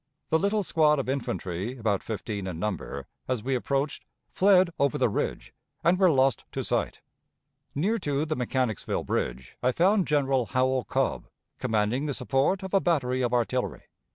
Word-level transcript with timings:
The 0.29 0.39
little 0.39 0.63
squad 0.63 0.97
of 0.97 1.07
infantry, 1.07 1.77
about 1.77 2.01
fifteen 2.01 2.47
in 2.47 2.57
number, 2.57 3.05
as 3.27 3.43
we 3.43 3.53
approached, 3.53 4.03
fled 4.31 4.71
over 4.79 4.97
the 4.97 5.09
ridge, 5.09 5.53
and 5.83 5.99
were 5.99 6.09
lost 6.09 6.43
to 6.53 6.63
sight. 6.63 7.01
Near 7.75 7.99
to 7.99 8.25
the 8.25 8.35
Mechanicsville 8.35 9.03
Bridge 9.03 9.57
I 9.61 9.71
found 9.71 10.07
General 10.07 10.47
Howell 10.47 10.85
Cobb, 10.85 11.27
commanding 11.59 12.07
the 12.07 12.15
support 12.15 12.63
of 12.63 12.73
a 12.73 12.79
battery 12.81 13.21
of 13.21 13.31
artillery. 13.31 13.83